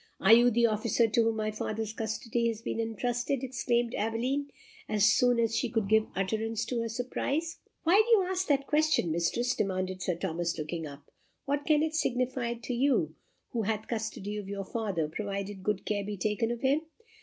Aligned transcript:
"Are 0.19 0.33
you 0.33 0.49
the 0.49 0.65
officer 0.65 1.07
to 1.07 1.21
whom 1.23 1.35
my 1.35 1.51
father's 1.51 1.93
custody 1.93 2.47
has 2.47 2.63
been 2.63 2.79
entrusted?" 2.79 3.43
exclaimed 3.43 3.93
Aveline, 3.95 4.49
as 4.89 5.05
soon 5.05 5.39
as 5.39 5.55
she 5.55 5.69
could 5.69 5.87
give 5.87 6.07
utterance 6.15 6.65
to 6.65 6.79
her 6.81 6.89
surprise. 6.89 7.59
"Why 7.83 8.01
do 8.03 8.17
you 8.17 8.23
ask 8.23 8.47
that 8.47 8.65
question, 8.65 9.11
mistress?" 9.11 9.53
demanded 9.53 10.01
Sir 10.01 10.15
Thomas, 10.15 10.57
looking 10.57 10.87
up. 10.87 11.11
"What 11.45 11.67
can 11.67 11.83
it 11.83 11.93
signify 11.93 12.55
to 12.55 12.73
you 12.73 13.13
who 13.51 13.61
hath 13.61 13.87
custody 13.87 14.37
of 14.37 14.49
your 14.49 14.65
father, 14.65 15.07
provided 15.07 15.61
good 15.61 15.85
care 15.85 16.03
be 16.03 16.17
taken 16.17 16.49
of 16.49 16.61
him? 16.61 16.81